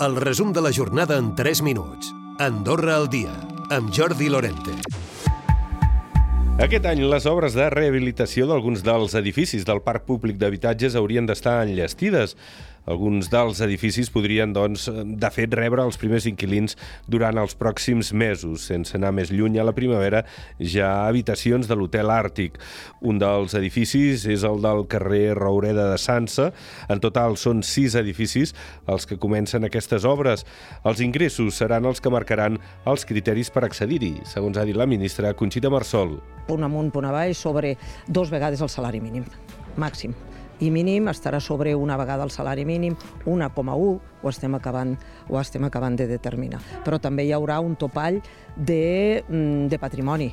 El 0.00 0.14
resum 0.14 0.52
de 0.52 0.60
la 0.62 0.70
jornada 0.70 1.16
en 1.18 1.34
3 1.34 1.60
minuts. 1.60 2.12
Andorra 2.38 2.94
al 2.94 3.08
dia, 3.10 3.32
amb 3.74 3.90
Jordi 3.90 4.28
Lorente. 4.30 4.76
Aquest 6.62 6.86
any, 6.86 7.02
les 7.02 7.26
obres 7.26 7.56
de 7.58 7.66
rehabilitació 7.74 8.46
d'alguns 8.46 8.84
dels 8.86 9.16
edificis 9.18 9.66
del 9.66 9.82
Parc 9.82 10.06
Públic 10.06 10.38
d'Habitatges 10.38 10.94
haurien 10.94 11.26
d'estar 11.26 11.56
enllestides. 11.64 12.36
Alguns 12.88 13.28
dels 13.28 13.58
edificis 13.60 14.08
podrien, 14.08 14.54
doncs, 14.56 14.86
de 14.88 15.30
fet, 15.34 15.52
rebre 15.58 15.84
els 15.84 15.98
primers 16.00 16.24
inquilins 16.30 16.76
durant 17.10 17.36
els 17.36 17.52
pròxims 17.58 18.14
mesos. 18.16 18.64
Sense 18.70 18.96
anar 18.96 19.10
més 19.12 19.28
lluny 19.28 19.58
a 19.60 19.66
la 19.68 19.74
primavera, 19.76 20.22
ja 20.58 20.88
habitacions 21.04 21.68
de 21.68 21.76
l'Hotel 21.76 22.08
Àrtic. 22.14 22.56
Un 23.04 23.20
dels 23.20 23.52
edificis 23.58 24.24
és 24.24 24.46
el 24.48 24.62
del 24.64 24.86
carrer 24.88 25.36
Raureda 25.36 25.90
de 25.90 25.98
Sansa. 26.00 26.48
En 26.88 27.04
total 27.04 27.36
són 27.36 27.60
sis 27.60 27.98
edificis 27.98 28.54
els 28.88 29.04
que 29.04 29.20
comencen 29.20 29.68
aquestes 29.68 30.08
obres. 30.08 30.46
Els 30.88 31.04
ingressos 31.04 31.60
seran 31.60 31.84
els 31.84 32.00
que 32.00 32.14
marcaran 32.14 32.56
els 32.88 33.04
criteris 33.04 33.52
per 33.52 33.66
accedir-hi, 33.68 34.14
segons 34.32 34.56
ha 34.56 34.64
dit 34.64 34.78
la 34.78 34.88
ministra 34.88 35.34
Conxita 35.36 35.68
Marsol. 35.68 36.16
Punt 36.48 36.64
amunt, 36.64 36.88
punt 36.94 37.10
avall, 37.10 37.36
sobre 37.36 37.76
dos 38.08 38.32
vegades 38.32 38.64
el 38.64 38.72
salari 38.72 39.04
mínim, 39.04 39.28
màxim 39.76 40.16
i 40.60 40.70
mínim 40.70 41.08
estarà 41.08 41.40
sobre 41.40 41.74
una 41.74 41.96
vegada 41.96 42.24
el 42.24 42.30
salari 42.30 42.64
mínim, 42.64 42.96
1,1, 43.24 44.00
ho 44.22 44.28
estem 44.28 44.54
acabant, 44.54 44.96
ho 45.28 45.38
estem 45.40 45.64
acabant 45.64 45.96
de 45.96 46.08
determinar. 46.10 46.60
Però 46.84 46.98
també 47.00 47.26
hi 47.26 47.32
haurà 47.32 47.60
un 47.60 47.76
topall 47.76 48.20
de, 48.56 49.24
mm, 49.28 49.68
de 49.68 49.78
patrimoni, 49.78 50.32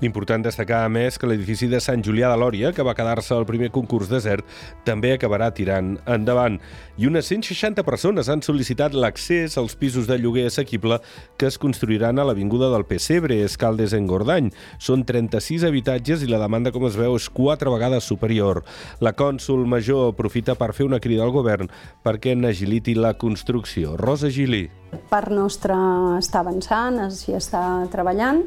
Important 0.00 0.40
destacar, 0.40 0.84
a 0.86 0.88
més, 0.88 1.18
que 1.20 1.28
l'edifici 1.28 1.66
de 1.68 1.76
Sant 1.84 2.00
Julià 2.00 2.30
de 2.32 2.38
Lòria, 2.40 2.70
que 2.72 2.84
va 2.86 2.94
quedar-se 2.96 3.34
al 3.36 3.44
primer 3.44 3.68
concurs 3.74 4.08
desert, 4.08 4.46
també 4.86 5.10
acabarà 5.12 5.50
tirant 5.52 5.98
endavant. 6.08 6.56
I 6.96 7.08
unes 7.10 7.28
160 7.28 7.84
persones 7.84 8.30
han 8.32 8.40
sol·licitat 8.40 8.96
l'accés 8.96 9.58
als 9.60 9.76
pisos 9.76 10.08
de 10.08 10.16
lloguer 10.16 10.46
assequible 10.48 11.02
que 11.36 11.50
es 11.50 11.58
construiran 11.60 12.18
a 12.18 12.24
l'Avinguda 12.24 12.70
del 12.72 12.86
Pessebre, 12.88 13.42
Escaldes 13.44 13.92
en 13.92 14.08
Gordany. 14.08 14.48
Són 14.80 15.04
36 15.04 15.68
habitatges 15.68 16.24
i 16.24 16.30
la 16.32 16.40
demanda, 16.40 16.72
com 16.72 16.88
es 16.88 16.96
veu, 16.96 17.18
és 17.20 17.28
quatre 17.28 17.68
vegades 17.68 18.08
superior. 18.08 18.62
La 19.04 19.12
cònsul 19.12 19.66
major 19.68 20.14
aprofita 20.14 20.56
per 20.56 20.72
fer 20.72 20.88
una 20.88 21.02
crida 21.04 21.28
al 21.28 21.34
govern 21.36 21.68
perquè 22.04 22.32
n'agiliti 22.36 22.96
la 22.96 23.12
construcció. 23.20 23.98
Rosa 24.00 24.32
Gili. 24.32 24.64
Part 25.12 25.30
nostra 25.30 25.76
està 26.16 26.40
avançant, 26.40 27.04
s'hi 27.12 27.36
està 27.36 27.62
treballant, 27.92 28.42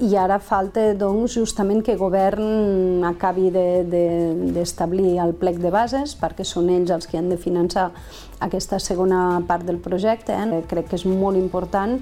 i 0.00 0.16
ara 0.16 0.38
falta 0.40 0.94
doncs, 0.98 1.34
justament 1.36 1.82
que 1.84 1.98
govern 2.00 3.04
acabi 3.04 3.50
d'establir 3.52 5.04
de, 5.04 5.12
de, 5.12 5.20
el 5.26 5.34
plec 5.36 5.60
de 5.60 5.70
bases 5.70 6.16
perquè 6.18 6.46
són 6.48 6.70
ells 6.72 6.90
els 6.94 7.06
que 7.06 7.20
han 7.20 7.28
de 7.28 7.36
finançar 7.36 7.90
aquesta 8.40 8.80
segona 8.80 9.42
part 9.46 9.66
del 9.68 9.78
projecte. 9.78 10.32
Eh? 10.32 10.62
Crec 10.68 10.88
que 10.90 10.98
és 10.98 11.06
molt 11.06 11.36
important 11.36 12.00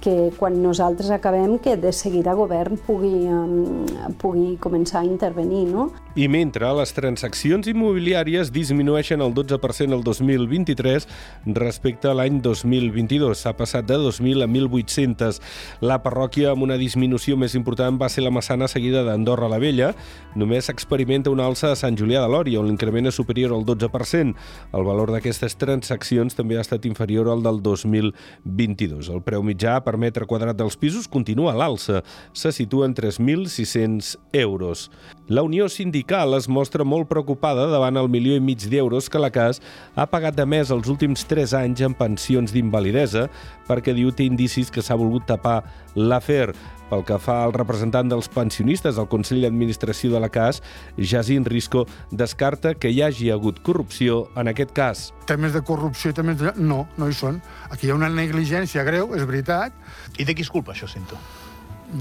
que 0.00 0.30
quan 0.38 0.60
nosaltres 0.62 1.10
acabem 1.10 1.58
que 1.58 1.76
de 1.76 1.92
seguida 1.92 2.34
govern 2.34 2.78
pugui, 2.86 3.26
um, 3.26 3.86
pugui 4.20 4.56
començar 4.62 5.02
a 5.02 5.08
intervenir. 5.08 5.66
No? 5.72 5.88
I 6.18 6.28
mentre 6.30 6.66
les 6.74 6.92
transaccions 6.94 7.68
immobiliàries 7.70 8.52
disminueixen 8.54 9.22
el 9.22 9.34
12% 9.34 9.94
el 9.94 10.04
2023 10.06 11.06
respecte 11.54 12.10
a 12.10 12.14
l'any 12.18 12.40
2022. 12.42 13.38
S'ha 13.38 13.54
passat 13.58 13.86
de 13.86 13.98
2.000 13.98 14.42
a 14.42 14.48
1.800. 14.50 15.40
La 15.86 16.00
parròquia 16.02 16.52
amb 16.54 16.66
una 16.66 16.78
disminució 16.80 17.36
més 17.38 17.54
important 17.58 17.98
va 18.00 18.10
ser 18.10 18.24
la 18.26 18.34
Massana 18.34 18.68
seguida 18.70 19.04
d'Andorra 19.06 19.50
la 19.50 19.60
Vella. 19.62 19.92
Només 20.38 20.70
experimenta 20.70 21.30
una 21.30 21.46
alça 21.46 21.72
a 21.72 21.78
Sant 21.78 21.98
Julià 21.98 22.22
de 22.22 22.30
Lòria, 22.30 22.60
on 22.62 22.70
l'increment 22.70 23.10
és 23.10 23.18
superior 23.18 23.54
al 23.54 23.66
12%. 23.66 24.34
El 24.74 24.86
valor 24.86 25.12
d'aquestes 25.14 25.58
transaccions 25.58 26.38
també 26.38 26.58
ha 26.58 26.66
estat 26.66 26.86
inferior 26.86 27.30
al 27.30 27.42
del 27.42 27.62
2022. 27.62 29.10
El 29.10 29.22
preu 29.26 29.42
mitjà 29.46 29.78
per 29.88 29.96
metre 29.96 30.28
quadrat 30.28 30.56
dels 30.58 30.76
pisos 30.76 31.08
continua 31.08 31.54
a 31.54 31.56
l'alça. 31.56 32.02
Se 32.36 32.52
situa 32.52 32.84
en 32.84 32.94
3.600 32.94 34.18
euros. 34.36 34.90
La 35.32 35.44
Unió 35.44 35.68
Sindical 35.72 36.36
es 36.36 36.48
mostra 36.48 36.84
molt 36.84 37.08
preocupada 37.08 37.66
davant 37.72 37.96
el 37.96 38.10
milió 38.12 38.36
i 38.36 38.44
mig 38.44 38.68
d'euros 38.68 39.08
que 39.08 39.20
la 39.20 39.32
CAS 39.32 39.62
ha 39.96 40.06
pagat 40.08 40.36
de 40.36 40.44
més 40.44 40.72
els 40.74 40.88
últims 40.92 41.24
3 41.28 41.56
anys 41.62 41.84
en 41.88 41.96
pensions 41.96 42.52
d'invalidesa 42.52 43.28
perquè 43.68 43.96
diu 43.96 44.12
té 44.12 44.28
indicis 44.28 44.72
que 44.72 44.84
s'ha 44.84 44.96
volgut 44.96 45.24
tapar 45.28 45.62
l'afer. 45.96 46.52
Pel 46.88 47.04
que 47.04 47.18
fa 47.20 47.42
al 47.44 47.52
representant 47.52 48.08
dels 48.08 48.30
pensionistes 48.32 48.96
al 48.96 49.10
Consell 49.12 49.44
d'Administració 49.44 50.14
de 50.14 50.24
la 50.24 50.32
CAS, 50.32 50.62
Jacint 50.96 51.48
Risco 51.48 51.84
descarta 52.10 52.72
que 52.74 52.92
hi 52.92 53.02
hagi 53.04 53.32
hagut 53.32 53.60
corrupció 53.64 54.26
en 54.36 54.48
aquest 54.48 54.72
cas. 54.72 55.08
Temes 55.28 55.52
de 55.52 55.60
corrupció 55.60 56.10
i 56.10 56.16
temes 56.16 56.38
de... 56.40 56.54
No, 56.56 56.86
no 56.96 57.08
hi 57.08 57.16
són. 57.16 57.42
Aquí 57.68 57.86
hi 57.86 57.92
ha 57.92 57.98
una 57.98 58.08
negligència 58.08 58.84
greu, 58.86 59.12
és 59.16 59.26
veritat. 59.28 59.76
I 60.16 60.24
de 60.24 60.34
qui 60.34 60.46
és 60.46 60.52
culpa, 60.52 60.72
això, 60.72 60.88
sento? 60.88 61.18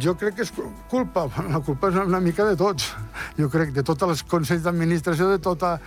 Jo 0.04 0.16
crec 0.20 0.36
que 0.36 0.44
és 0.44 0.52
culpa, 0.92 1.26
la 1.48 1.62
culpa 1.64 1.92
és 1.92 2.00
una 2.02 2.20
mica 2.24 2.46
de 2.48 2.56
tots. 2.60 2.90
Jo 3.38 3.48
crec 3.52 3.74
de 3.76 3.84
tots 3.88 4.08
els 4.08 4.24
consells 4.28 4.64
d'administració, 4.64 5.30
de 5.32 5.40
tota... 5.44 5.78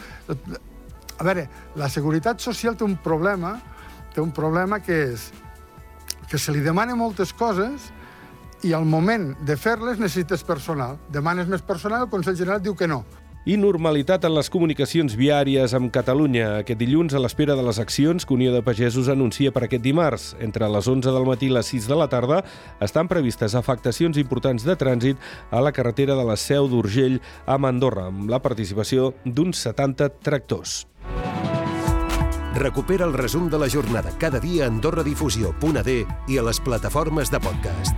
A 1.20 1.24
veure, 1.26 1.46
la 1.76 1.88
seguretat 1.92 2.40
social 2.40 2.76
té 2.80 2.84
un 2.86 2.96
problema, 3.04 3.58
té 4.14 4.22
un 4.24 4.30
problema 4.32 4.78
que 4.80 5.02
és 5.12 5.26
que 6.30 6.38
se 6.38 6.52
li 6.54 6.62
demana 6.62 6.94
moltes 6.96 7.32
coses 7.34 7.90
i 8.62 8.72
al 8.76 8.84
moment 8.86 9.32
de 9.44 9.56
fer-les 9.56 9.98
necessites 9.98 10.44
personal. 10.46 10.98
Demanes 11.12 11.48
més 11.50 11.64
personal, 11.66 12.04
el 12.04 12.12
Consell 12.12 12.38
General 12.38 12.62
diu 12.62 12.76
que 12.78 12.88
no. 12.88 13.02
I 13.48 13.54
normalitat 13.56 14.26
en 14.28 14.34
les 14.36 14.50
comunicacions 14.52 15.14
viàries 15.16 15.72
amb 15.72 15.88
Catalunya. 15.94 16.58
Aquest 16.60 16.76
dilluns, 16.76 17.14
a 17.16 17.22
l'espera 17.24 17.54
de 17.56 17.64
les 17.64 17.78
accions 17.80 18.26
que 18.28 18.34
Unió 18.36 18.52
de 18.52 18.60
Pagesos 18.60 19.08
anuncia 19.08 19.48
per 19.48 19.62
aquest 19.64 19.80
dimarts. 19.80 20.34
Entre 20.44 20.68
les 20.68 20.88
11 20.92 21.08
del 21.08 21.24
matí 21.24 21.48
i 21.48 21.54
les 21.56 21.72
6 21.72 21.88
de 21.88 21.96
la 21.96 22.10
tarda 22.12 22.42
estan 22.84 23.08
previstes 23.08 23.56
afectacions 23.56 24.20
importants 24.20 24.68
de 24.68 24.76
trànsit 24.76 25.16
a 25.50 25.64
la 25.64 25.72
carretera 25.72 26.18
de 26.20 26.28
la 26.28 26.36
Seu 26.36 26.68
d'Urgell 26.68 27.16
a 27.46 27.56
Andorra, 27.56 28.10
amb 28.12 28.28
la 28.28 28.42
participació 28.44 29.14
d'uns 29.24 29.64
70 29.64 30.10
tractors. 30.20 30.84
Recupera 32.60 33.06
el 33.06 33.14
resum 33.14 33.48
de 33.48 33.56
la 33.56 33.70
jornada 33.70 34.12
cada 34.18 34.38
dia 34.38 34.66
a 34.66 34.68
AndorraDifusió.d 34.68 35.98
i 36.28 36.38
a 36.38 36.42
les 36.44 36.60
plataformes 36.60 37.30
de 37.30 37.40
podcast. 37.40 37.96